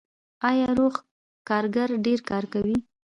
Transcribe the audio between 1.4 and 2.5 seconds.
کارګر ډیر کار